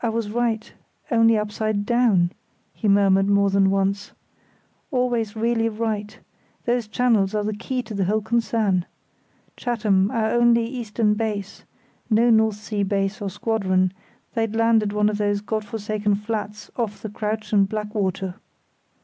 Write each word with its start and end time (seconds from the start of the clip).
"I 0.00 0.08
was 0.08 0.32
right—only 0.32 1.38
upside 1.38 1.86
down," 1.86 2.32
he 2.72 2.88
murmured 2.88 3.28
more 3.28 3.50
than 3.50 3.70
once. 3.70 4.10
"Always 4.90 5.36
really 5.36 5.68
right—those 5.68 6.88
channels 6.88 7.36
are 7.36 7.44
the 7.44 7.54
key 7.54 7.80
to 7.84 7.94
the 7.94 8.06
whole 8.06 8.20
concern. 8.20 8.84
Chatham, 9.56 10.10
our 10.10 10.32
only 10.32 10.66
eastern 10.66 11.14
base—no 11.14 12.30
North 12.30 12.56
Sea 12.56 12.82
base 12.82 13.22
or 13.22 13.30
squadron—they'd 13.30 14.56
land 14.56 14.82
at 14.82 14.92
one 14.92 15.08
of 15.08 15.18
those 15.18 15.40
God 15.40 15.64
forsaken 15.64 16.16
flats 16.16 16.72
off 16.74 17.00
the 17.00 17.08
Crouch 17.08 17.52
and 17.52 17.68
Blackwater." 17.68 18.34